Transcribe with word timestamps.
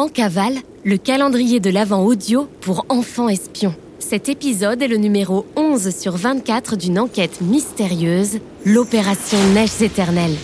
En 0.00 0.08
cavale, 0.08 0.54
le 0.82 0.96
calendrier 0.96 1.60
de 1.60 1.68
l'Avent 1.68 2.02
audio 2.02 2.48
pour 2.62 2.86
enfants 2.88 3.28
espions. 3.28 3.74
Cet 3.98 4.30
épisode 4.30 4.80
est 4.80 4.88
le 4.88 4.96
numéro 4.96 5.44
11 5.56 5.94
sur 5.94 6.16
24 6.16 6.76
d'une 6.76 6.98
enquête 6.98 7.42
mystérieuse, 7.42 8.38
l'opération 8.64 9.36
Neiges 9.52 9.82
éternelles. 9.82 10.36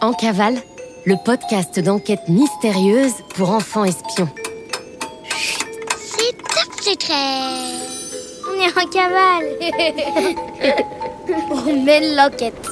En 0.00 0.12
cavale, 0.12 0.56
le 1.04 1.14
podcast 1.24 1.78
d'enquête 1.78 2.28
mystérieuse 2.28 3.14
pour 3.36 3.50
enfants 3.50 3.84
espions. 3.84 4.28
C'est 6.00 6.36
top 6.36 6.80
secret 6.80 7.14
On 8.50 8.60
est 8.60 8.76
en 8.76 8.90
cavale 8.90 9.46
On 11.68 11.84
mène 11.84 12.16
l'enquête 12.16 12.71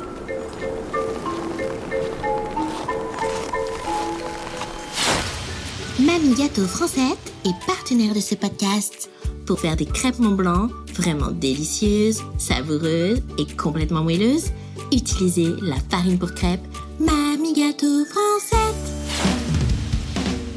Mamie 6.00 6.34
Gâteau 6.34 6.66
Francette 6.66 7.32
est 7.44 7.66
partenaire 7.66 8.14
de 8.14 8.20
ce 8.20 8.34
podcast 8.34 9.10
pour 9.44 9.60
faire 9.60 9.76
des 9.76 9.84
crêpes 9.84 10.18
Mont 10.18 10.34
Blanc 10.34 10.68
vraiment 10.94 11.30
délicieuses, 11.30 12.22
savoureuses 12.38 13.22
et 13.36 13.44
complètement 13.54 14.02
moelleuses. 14.02 14.50
Utilisez 14.92 15.54
la 15.60 15.76
farine 15.90 16.18
pour 16.18 16.32
crêpes 16.32 16.64
Mamie 16.98 17.52
Gâteau 17.52 18.06
Francette. 18.06 18.92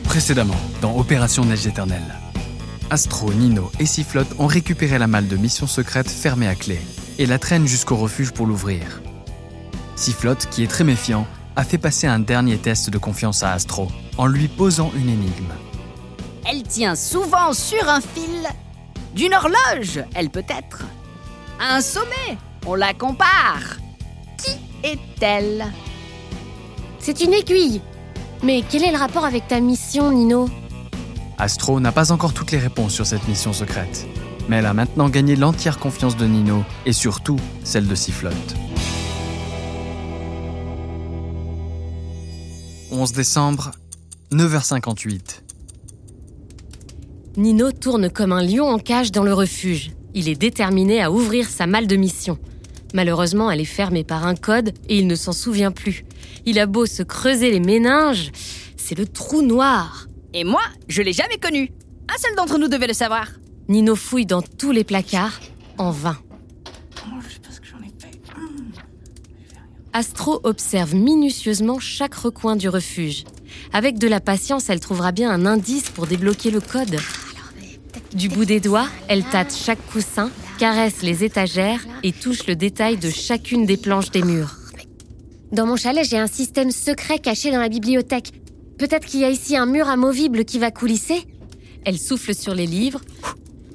Précédemment, 0.06 0.56
dans 0.82 0.98
Opération 0.98 1.44
Neige 1.44 1.68
éternelle, 1.68 2.16
Astro, 2.90 3.34
Nino 3.34 3.70
et 3.82 3.86
Sifflotte 3.86 4.36
ont 4.40 4.48
récupéré 4.48 4.98
la 4.98 5.08
malle 5.08 5.28
de 5.28 5.36
mission 5.36 5.68
secrète 5.68 6.10
fermée 6.10 6.48
à 6.48 6.56
clé 6.56 6.80
et 7.20 7.26
la 7.26 7.38
traînent 7.38 7.68
jusqu'au 7.68 7.98
refuge 7.98 8.32
pour 8.32 8.46
l'ouvrir. 8.46 9.02
Sifflotte, 9.98 10.48
qui 10.52 10.64
est 10.64 10.68
très 10.68 10.86
méfiant, 10.86 11.28
a 11.56 11.64
fait 11.64 11.78
passer 11.78 12.08
un 12.08 12.20
dernier 12.20 12.58
test 12.58 12.90
de 12.90 12.98
confiance 12.98 13.44
à 13.44 13.52
Astro 13.52 13.88
en 14.18 14.26
lui 14.26 14.48
posant 14.48 14.92
une 14.96 15.10
énigme. 15.10 15.54
Elle 16.50 16.64
tient 16.64 16.96
souvent 16.96 17.54
sur 17.54 17.88
un 17.88 18.02
fil. 18.02 18.48
D'une 19.16 19.34
horloge, 19.34 20.04
elle 20.16 20.30
peut 20.30 20.46
être. 20.50 20.84
À 21.60 21.76
un 21.76 21.82
sommet, 21.82 22.38
on 22.66 22.76
la 22.76 22.94
compare. 22.94 23.78
Qui 24.38 24.52
est-elle? 24.84 25.66
C'est 27.00 27.22
une 27.22 27.34
aiguille. 27.34 27.82
Mais 28.42 28.64
quel 28.68 28.84
est 28.84 28.92
le 28.92 28.98
rapport 28.98 29.26
avec 29.26 29.48
ta 29.48 29.60
mission, 29.60 30.12
Nino? 30.12 30.50
Astro 31.38 31.80
n'a 31.80 31.92
pas 31.92 32.12
encore 32.12 32.34
toutes 32.34 32.52
les 32.52 32.60
réponses 32.60 32.94
sur 32.94 33.06
cette 33.06 33.28
mission 33.28 33.54
secrète, 33.54 34.06
mais 34.50 34.58
elle 34.58 34.66
a 34.66 34.74
maintenant 34.74 35.10
gagné 35.10 35.36
l'entière 35.36 35.80
confiance 35.80 36.18
de 36.18 36.26
Nino 36.26 36.64
et 36.86 36.94
surtout 36.94 37.38
celle 37.64 37.88
de 37.88 37.96
Sifflotte. 37.96 38.56
11 42.94 43.12
décembre, 43.12 43.72
9h58. 44.32 45.42
Nino 47.38 47.72
tourne 47.72 48.12
comme 48.12 48.32
un 48.32 48.44
lion 48.44 48.70
en 48.70 48.78
cage 48.78 49.12
dans 49.12 49.24
le 49.24 49.34
refuge. 49.34 49.94
Il 50.14 50.30
est 50.30 50.36
déterminé 50.36 51.02
à 51.02 51.12
ouvrir 51.12 51.50
sa 51.50 51.66
malle 51.66 51.88
de 51.88 51.96
mission. 51.96 52.38
Malheureusement, 52.94 53.50
elle 53.50 53.62
est 53.62 53.66
fermée 53.66 54.04
par 54.04 54.28
un 54.28 54.36
code 54.36 54.74
et 54.90 55.00
il 55.00 55.08
ne 55.08 55.16
s'en 55.16 55.32
souvient 55.32 55.72
plus. 55.72 56.06
Il 56.46 56.60
a 56.60 56.68
beau 56.68 56.86
se 56.86 57.02
creuser 57.02 57.50
les 57.50 57.60
méninges, 57.60 58.32
c'est 58.78 58.96
le 58.96 59.08
trou 59.08 59.42
noir. 59.42 60.08
Et 60.36 60.44
moi, 60.44 60.62
je 60.88 61.02
l'ai 61.02 61.14
jamais 61.14 61.40
connu. 61.40 61.72
Un 62.14 62.18
seul 62.20 62.36
d'entre 62.36 62.60
nous 62.60 62.68
devait 62.68 62.86
le 62.86 62.94
savoir. 62.94 63.28
Nino 63.70 63.96
fouille 63.96 64.28
dans 64.28 64.44
tous 64.44 64.72
les 64.72 64.84
placards, 64.84 65.40
en 65.80 65.90
vain. 65.90 66.18
Astro 69.96 70.40
observe 70.44 70.96
minutieusement 70.96 71.80
chaque 71.80 72.16
recoin 72.16 72.56
du 72.56 72.68
refuge. 72.68 73.26
Avec 73.74 74.00
de 74.00 74.08
la 74.08 74.20
patience, 74.20 74.72
elle 74.72 74.80
trouvera 74.80 75.12
bien 75.12 75.30
un 75.30 75.46
indice 75.46 75.92
pour 75.92 76.08
débloquer 76.08 76.50
le 76.50 76.62
code. 76.62 76.98
Du 78.16 78.28
bout 78.28 78.46
des 78.46 78.60
doigts, 78.60 78.88
elle 79.08 79.24
tâte 79.24 79.56
chaque 79.56 79.86
coussin, 79.92 80.32
caresse 80.58 81.04
les 81.04 81.24
étagères 81.24 81.86
et 82.02 82.12
touche 82.12 82.48
le 82.48 82.56
détail 82.56 82.98
de 82.98 83.12
chacune 83.12 83.68
des 83.68 83.78
planches 83.78 84.10
des 84.10 84.24
murs. 84.24 84.56
Dans 85.52 85.68
mon 85.68 85.76
chalet, 85.76 86.04
j'ai 86.10 86.18
un 86.18 86.26
système 86.26 86.72
secret 86.72 87.20
caché 87.20 87.52
dans 87.52 87.60
la 87.60 87.70
bibliothèque. 87.70 88.32
Peut-être 88.80 89.06
qu'il 89.06 89.20
y 89.20 89.26
a 89.26 89.30
ici 89.30 89.56
un 89.56 89.68
mur 89.68 89.88
amovible 89.90 90.44
qui 90.44 90.58
va 90.58 90.72
coulisser 90.72 91.22
Elle 91.86 92.00
souffle 92.00 92.34
sur 92.34 92.56
les 92.56 92.66
livres, 92.66 93.02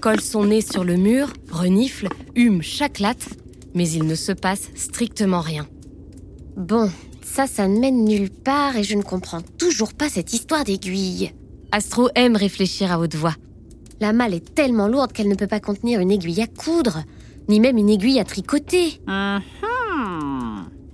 colle 0.02 0.20
son 0.20 0.46
nez 0.46 0.62
sur 0.62 0.82
le 0.82 0.96
mur, 0.96 1.32
renifle, 1.52 2.08
hume 2.34 2.60
chaque 2.60 2.98
latte, 2.98 3.28
mais 3.74 3.88
il 3.88 4.04
ne 4.04 4.16
se 4.16 4.32
passe 4.32 4.70
strictement 4.74 5.40
rien. 5.40 5.68
Bon, 6.58 6.90
ça, 7.22 7.46
ça 7.46 7.68
ne 7.68 7.78
mène 7.78 8.04
nulle 8.04 8.30
part 8.30 8.76
et 8.76 8.82
je 8.82 8.96
ne 8.96 9.02
comprends 9.02 9.42
toujours 9.58 9.94
pas 9.94 10.08
cette 10.08 10.32
histoire 10.32 10.64
d'aiguille. 10.64 11.32
Astro 11.70 12.08
aime 12.16 12.34
réfléchir 12.34 12.90
à 12.90 12.98
haute 12.98 13.14
voix. 13.14 13.36
La 14.00 14.12
malle 14.12 14.34
est 14.34 14.56
tellement 14.56 14.88
lourde 14.88 15.12
qu'elle 15.12 15.28
ne 15.28 15.36
peut 15.36 15.46
pas 15.46 15.60
contenir 15.60 16.00
une 16.00 16.10
aiguille 16.10 16.42
à 16.42 16.48
coudre, 16.48 17.04
ni 17.48 17.60
même 17.60 17.78
une 17.78 17.88
aiguille 17.88 18.18
à 18.18 18.24
tricoter. 18.24 19.00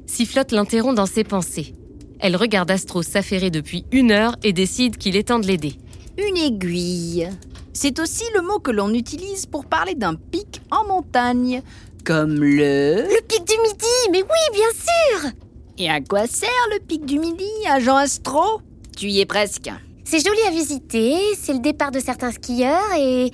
Sifflotte 0.05 0.53
l'interrompt 0.53 0.97
dans 0.97 1.07
ses 1.07 1.25
pensées. 1.25 1.75
Elle 2.21 2.37
regarde 2.37 2.71
Astro 2.71 3.03
s'affairer 3.03 3.51
depuis 3.51 3.87
une 3.91 4.11
heure 4.11 4.37
et 4.43 4.53
décide 4.53 4.99
qu'il 4.99 5.17
est 5.17 5.29
temps 5.29 5.39
de 5.39 5.47
l'aider. 5.47 5.79
Une 6.19 6.37
aiguille. 6.37 7.27
C'est 7.73 8.01
aussi 8.01 8.25
le 8.35 8.43
mot 8.43 8.59
que 8.59 8.71
l'on 8.71 8.93
utilise 8.93 9.47
pour 9.47 9.65
parler 9.65 9.95
d'un 9.95 10.15
pic 10.15 10.61
en 10.71 10.87
montagne, 10.87 11.63
comme 12.05 12.35
le... 12.35 12.97
Le 12.97 13.27
pic 13.27 13.47
du 13.47 13.55
midi, 13.63 14.13
mais 14.13 14.23
oui, 14.23 14.53
bien 14.53 14.71
sûr 14.71 15.33
Et 15.77 15.91
à 15.91 16.01
quoi 16.01 16.29
sert 16.29 16.49
le 16.73 16.79
pic 16.79 17.05
du 17.05 17.19
midi, 17.19 17.49
agent 17.69 17.97
Astro? 17.97 18.61
Tu 18.97 19.09
y 19.09 19.21
es 19.21 19.27
presque. 19.27 19.71
C'est 20.05 20.25
joli 20.25 20.39
à 20.47 20.51
visiter, 20.51 21.17
c'est 21.37 21.53
le 21.53 21.59
départ 21.59 21.91
de 21.91 21.99
certains 21.99 22.31
skieurs 22.31 22.95
et... 22.97 23.33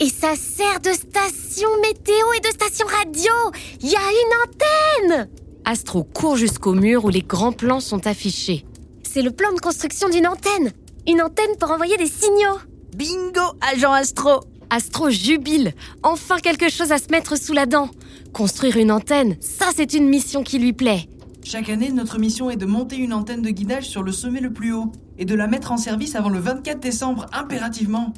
Et 0.00 0.08
ça 0.08 0.34
sert 0.34 0.80
de 0.80 0.90
station 0.90 1.68
météo 1.80 2.32
et 2.36 2.40
de 2.40 2.48
station 2.48 2.86
radio. 2.86 3.32
Il 3.80 3.88
y 3.90 3.94
a 3.94 4.00
une 4.00 5.12
antenne. 5.14 5.28
Astro 5.64 6.02
court 6.02 6.36
jusqu'au 6.36 6.74
mur 6.74 7.04
où 7.04 7.10
les 7.10 7.22
grands 7.22 7.52
plans 7.52 7.80
sont 7.80 8.06
affichés. 8.06 8.64
C'est 9.02 9.22
le 9.22 9.30
plan 9.30 9.52
de 9.52 9.60
construction 9.60 10.08
d'une 10.08 10.26
antenne. 10.26 10.72
Une 11.06 11.22
antenne 11.22 11.56
pour 11.60 11.70
envoyer 11.70 11.96
des 11.96 12.08
signaux. 12.08 12.58
Bingo, 12.96 13.56
agent 13.60 13.92
Astro. 13.92 14.40
Astro 14.68 15.10
jubile. 15.10 15.72
Enfin 16.02 16.38
quelque 16.38 16.68
chose 16.68 16.90
à 16.90 16.98
se 16.98 17.10
mettre 17.10 17.36
sous 17.36 17.52
la 17.52 17.66
dent. 17.66 17.88
Construire 18.32 18.76
une 18.76 18.90
antenne, 18.90 19.36
ça 19.40 19.66
c'est 19.76 19.94
une 19.94 20.08
mission 20.08 20.42
qui 20.42 20.58
lui 20.58 20.72
plaît 20.72 21.08
Chaque 21.46 21.68
année, 21.68 21.92
notre 21.92 22.18
mission 22.18 22.48
est 22.48 22.56
de 22.56 22.64
monter 22.64 22.96
une 22.96 23.12
antenne 23.12 23.42
de 23.42 23.50
guidage 23.50 23.86
sur 23.86 24.02
le 24.02 24.12
sommet 24.12 24.40
le 24.40 24.50
plus 24.50 24.72
haut 24.72 24.90
et 25.18 25.26
de 25.26 25.34
la 25.34 25.46
mettre 25.46 25.72
en 25.72 25.76
service 25.76 26.16
avant 26.16 26.30
le 26.30 26.38
24 26.38 26.80
décembre 26.80 27.26
impérativement. 27.34 28.14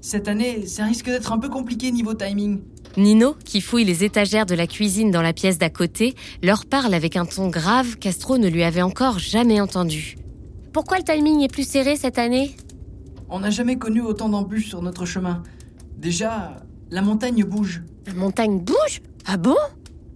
Cette 0.00 0.26
année, 0.26 0.66
ça 0.66 0.84
risque 0.84 1.04
d'être 1.04 1.32
un 1.32 1.38
peu 1.38 1.50
compliqué 1.50 1.92
niveau 1.92 2.14
timing. 2.14 2.62
Nino, 2.96 3.36
qui 3.44 3.60
fouille 3.60 3.84
les 3.84 4.04
étagères 4.04 4.46
de 4.46 4.54
la 4.54 4.66
cuisine 4.66 5.10
dans 5.10 5.20
la 5.20 5.34
pièce 5.34 5.58
d'à 5.58 5.68
côté, 5.68 6.14
leur 6.42 6.64
parle 6.64 6.94
avec 6.94 7.14
un 7.16 7.26
ton 7.26 7.48
grave 7.48 7.98
qu'Astro 7.98 8.38
ne 8.38 8.48
lui 8.48 8.62
avait 8.62 8.80
encore 8.80 9.18
jamais 9.18 9.60
entendu. 9.60 10.16
Pourquoi 10.72 10.96
le 10.96 11.04
timing 11.04 11.42
est 11.42 11.52
plus 11.52 11.68
serré 11.68 11.96
cette 11.96 12.18
année? 12.18 12.56
On 13.28 13.40
n'a 13.40 13.50
jamais 13.50 13.76
connu 13.76 14.00
autant 14.00 14.30
d'embûches 14.30 14.68
sur 14.68 14.80
notre 14.80 15.04
chemin. 15.04 15.42
Déjà, 15.98 16.56
la 16.90 17.02
montagne 17.02 17.44
bouge. 17.44 17.82
La 18.06 18.14
montagne 18.14 18.60
bouge? 18.60 19.02
Ah 19.26 19.36
bon? 19.36 19.56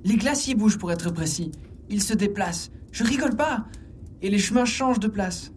Les 0.05 0.17
glaciers 0.17 0.55
bougent 0.55 0.79
pour 0.79 0.91
être 0.91 1.11
précis. 1.13 1.53
Ils 1.91 2.03
se 2.03 2.15
déplacent. 2.15 2.71
Je 2.93 3.05
rigole 3.05 3.37
pas. 3.37 3.67
Et 4.23 4.31
les 4.31 4.39
chemins 4.39 4.65
changent 4.65 5.01
de 5.01 5.09
place. 5.09 5.53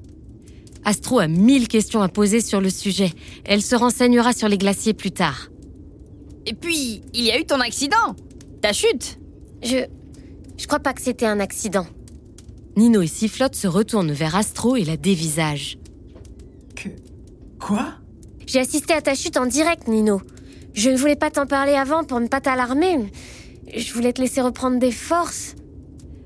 Astro 0.85 1.19
a 1.19 1.28
mille 1.28 1.67
questions 1.67 2.01
à 2.01 2.09
poser 2.09 2.41
sur 2.41 2.62
le 2.62 2.69
sujet. 2.69 3.12
Elle 3.45 3.62
se 3.62 3.75
renseignera 3.75 4.34
sur 4.34 4.47
les 4.47 4.57
glaciers 4.57 4.94
plus 4.94 5.12
tard. 5.12 5.50
Et 6.45 6.53
puis, 6.53 7.01
il 7.13 7.23
y 7.23 7.31
a 7.31 7.40
eu 7.40 7.45
ton 7.45 7.59
accident 7.59 8.16
Ta 8.62 8.73
chute 8.73 9.19
Je... 9.63 9.85
Je 10.57 10.67
crois 10.67 10.79
pas 10.79 10.94
que 10.94 11.01
c'était 11.01 11.25
un 11.25 11.40
accident. 11.40 11.88
Nino 12.75 13.01
et 13.01 13.07
Sifflotte 13.07 13.56
se 13.56 13.67
retournent 13.67 14.11
vers 14.11 14.35
Astro 14.35 14.75
et 14.75 14.84
la 14.84 14.97
dévisagent. 14.97 15.78
Que. 16.75 16.90
Quoi? 17.59 17.93
J'ai 18.46 18.59
assisté 18.59 18.93
à 18.93 19.02
ta 19.02 19.16
chute 19.16 19.37
en 19.37 19.46
direct, 19.46 19.87
Nino. 19.87 20.22
Je 20.73 20.90
ne 20.90 20.97
voulais 20.97 21.16
pas 21.16 21.32
t'en 21.32 21.46
parler 21.46 21.73
avant 21.73 22.03
pour 22.03 22.20
ne 22.20 22.28
pas 22.28 22.41
t'alarmer. 22.41 22.97
mais 22.97 23.79
Je 23.79 23.93
voulais 23.93 24.11
te 24.11 24.22
laisser 24.22 24.41
reprendre 24.41 24.79
des 24.79 24.91
forces. 24.91 25.55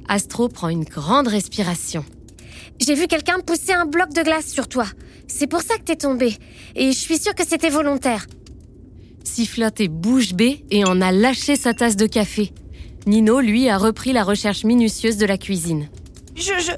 Astro 0.07 0.49
prend 0.49 0.69
une 0.69 0.83
grande 0.83 1.27
respiration. 1.27 2.05
J'ai 2.79 2.95
vu 2.95 3.07
quelqu'un 3.07 3.39
pousser 3.39 3.73
un 3.73 3.85
bloc 3.85 4.13
de 4.13 4.21
glace 4.21 4.47
sur 4.47 4.67
toi. 4.67 4.85
C'est 5.27 5.47
pour 5.47 5.61
ça 5.61 5.77
que 5.77 5.83
t'es 5.83 5.95
tombé. 5.95 6.35
Et 6.75 6.91
je 6.91 6.97
suis 6.97 7.17
sûre 7.17 7.35
que 7.35 7.45
c'était 7.47 7.69
volontaire. 7.69 8.25
Sifflotte 9.23 9.79
est 9.79 9.87
bouche 9.87 10.33
bée 10.33 10.65
et 10.69 10.85
en 10.85 11.01
a 11.01 11.11
lâché 11.11 11.55
sa 11.55 11.73
tasse 11.73 11.95
de 11.95 12.07
café. 12.07 12.53
Nino, 13.05 13.39
lui, 13.39 13.69
a 13.69 13.77
repris 13.77 14.13
la 14.13 14.23
recherche 14.23 14.63
minutieuse 14.63 15.17
de 15.17 15.25
la 15.25 15.37
cuisine. 15.37 15.89
Je, 16.35 16.53
je, 16.59 16.71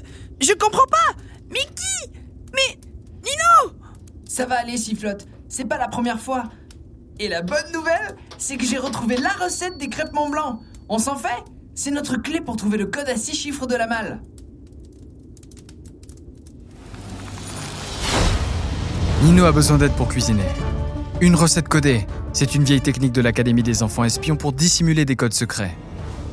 je 0.46 0.52
comprends 0.54 0.86
pas 0.90 1.20
Mais 1.50 1.60
qui? 1.60 2.10
Mais... 2.54 2.78
Nino 3.24 3.74
Ça 4.28 4.46
va 4.46 4.60
aller, 4.60 4.76
Sifflotte. 4.76 5.26
C'est 5.48 5.64
pas 5.64 5.78
la 5.78 5.88
première 5.88 6.20
fois. 6.20 6.44
Et 7.18 7.28
la 7.28 7.42
bonne 7.42 7.72
nouvelle, 7.72 8.16
c'est 8.38 8.56
que 8.56 8.64
j'ai 8.64 8.78
retrouvé 8.78 9.16
la 9.16 9.30
recette 9.30 9.78
des 9.78 9.88
crêpes 9.88 10.12
Mont 10.12 10.28
Blanc. 10.28 10.60
On 10.88 10.98
s'en 10.98 11.16
fait? 11.16 11.42
C'est 11.78 11.90
notre 11.90 12.16
clé 12.16 12.40
pour 12.40 12.56
trouver 12.56 12.78
le 12.78 12.86
code 12.86 13.06
à 13.06 13.16
six 13.16 13.36
chiffres 13.36 13.66
de 13.66 13.74
la 13.74 13.86
malle. 13.86 14.22
Nino 19.22 19.44
a 19.44 19.52
besoin 19.52 19.76
d'aide 19.76 19.92
pour 19.92 20.08
cuisiner. 20.08 20.46
Une 21.20 21.34
recette 21.34 21.68
codée, 21.68 22.06
c'est 22.32 22.54
une 22.54 22.64
vieille 22.64 22.80
technique 22.80 23.12
de 23.12 23.20
l'Académie 23.20 23.62
des 23.62 23.82
enfants 23.82 24.04
espions 24.04 24.36
pour 24.36 24.54
dissimuler 24.54 25.04
des 25.04 25.16
codes 25.16 25.34
secrets. 25.34 25.76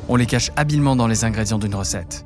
On 0.08 0.16
les 0.16 0.24
cache 0.24 0.50
habilement 0.56 0.96
dans 0.96 1.08
les 1.08 1.24
ingrédients 1.24 1.58
d'une 1.58 1.74
recette. 1.74 2.24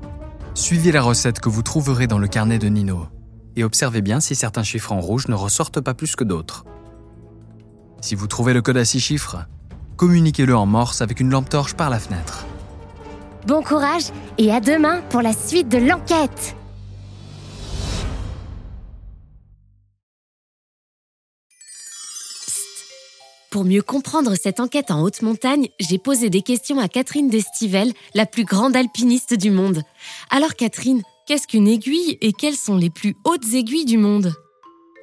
Suivez 0.55 0.93
la 0.93 1.03
recette 1.03 1.41
que 1.41 1.49
vous 1.49 1.63
trouverez 1.63 2.07
dans 2.07 2.19
le 2.19 2.29
carnet 2.29 2.61
de 2.61 2.69
Nino 2.69 3.09
et 3.57 3.65
observez 3.65 4.01
bien 4.01 4.21
si 4.21 4.37
certains 4.37 4.63
chiffres 4.63 4.93
en 4.93 5.01
rouge 5.01 5.27
ne 5.27 5.35
ressortent 5.35 5.81
pas 5.81 5.95
plus 5.95 6.15
que 6.15 6.23
d'autres. 6.23 6.65
Si 8.01 8.15
vous 8.15 8.29
trouvez 8.29 8.55
le 8.55 8.63
code 8.63 8.77
à 8.77 8.85
six 8.85 9.01
chiffres, 9.01 9.39
communiquez-le 9.97 10.57
en 10.57 10.67
morse 10.67 11.03
avec 11.03 11.19
une 11.19 11.31
lampe 11.31 11.49
torche 11.49 11.75
par 11.75 11.91
la 11.91 11.99
fenêtre. 11.99 12.48
Bon 13.49 13.63
courage 13.63 14.03
et 14.37 14.53
à 14.53 14.61
demain 14.61 15.01
pour 15.09 15.23
la 15.23 15.33
suite 15.33 15.71
de 15.71 15.79
l'enquête. 15.79 16.55
Pour 23.51 23.65
mieux 23.65 23.81
comprendre 23.81 24.35
cette 24.35 24.61
enquête 24.61 24.91
en 24.91 25.01
haute 25.01 25.23
montagne, 25.23 25.69
j'ai 25.81 25.97
posé 25.97 26.29
des 26.29 26.43
questions 26.43 26.79
à 26.79 26.89
Catherine 26.89 27.31
Destivelle, 27.31 27.95
la 28.15 28.27
plus 28.27 28.45
grande 28.45 28.77
alpiniste 28.77 29.33
du 29.33 29.51
monde. 29.51 29.81
Alors 30.29 30.55
Catherine, 30.55 31.01
qu'est-ce 31.27 31.47
qu'une 31.47 31.69
aiguille 31.69 32.19
et 32.21 32.35
quelles 32.35 32.55
sont 32.55 32.77
les 32.77 32.91
plus 32.91 33.17
hautes 33.25 33.55
aiguilles 33.55 33.87
du 33.87 33.97
monde? 33.97 34.35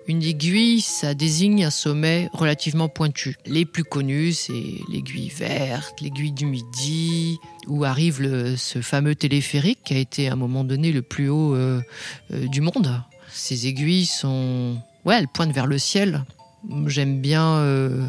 Une 0.08 0.22
aiguille, 0.22 0.82
ça 0.82 1.16
désigne 1.16 1.66
un 1.66 1.72
sommet 1.72 2.30
relativement 2.32 2.90
pointu. 2.90 3.38
Les 3.48 3.66
plus 3.66 3.84
connus, 3.84 4.34
c'est 4.34 4.76
l'aiguille 4.88 5.30
verte, 5.30 6.00
l'aiguille 6.00 6.32
du 6.32 6.46
Midi, 6.46 7.40
où 7.68 7.84
arrive 7.86 8.22
le- 8.22 8.56
ce 8.56 8.82
fameux 8.82 9.16
téléphérique 9.16 9.80
qui 9.84 9.96
a 9.96 9.98
été 9.98 10.30
à 10.30 10.34
un 10.34 10.36
moment 10.36 10.64
donné 10.64 10.92
le 10.92 11.02
plus 11.02 11.28
haut 11.28 11.56
euh, 11.56 11.82
euh, 12.32 12.48
du 12.48 12.62
monde. 12.62 13.02
Ces 13.32 13.66
aiguilles 13.66 14.06
sont... 14.06 14.78
Ouais, 15.06 15.18
elles 15.18 15.28
pointent 15.28 15.54
vers 15.54 15.66
le 15.66 15.80
ciel. 15.80 16.24
J'aime 16.86 17.20
bien 17.20 17.56
euh, 17.58 18.08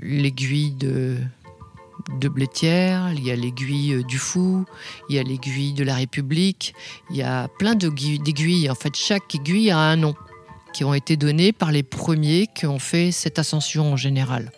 l'aiguille 0.00 0.72
de, 0.72 1.16
de 2.20 2.28
Blétière, 2.28 3.12
il 3.14 3.24
y 3.24 3.30
a 3.30 3.36
l'aiguille 3.36 4.04
du 4.04 4.18
Fou, 4.18 4.66
il 5.08 5.16
y 5.16 5.18
a 5.18 5.22
l'aiguille 5.22 5.72
de 5.72 5.84
la 5.84 5.94
République, 5.94 6.74
il 7.10 7.16
y 7.16 7.22
a 7.22 7.48
plein 7.58 7.74
d'aiguilles. 7.74 8.68
En 8.68 8.74
fait, 8.74 8.94
chaque 8.94 9.34
aiguille 9.34 9.70
a 9.70 9.78
un 9.78 9.96
nom 9.96 10.14
qui 10.74 10.84
ont 10.84 10.92
été 10.92 11.16
donnés 11.16 11.52
par 11.52 11.72
les 11.72 11.84
premiers 11.84 12.48
qui 12.48 12.66
ont 12.66 12.80
fait 12.80 13.12
cette 13.12 13.38
ascension 13.38 13.92
en 13.92 13.96
général. 13.96 14.50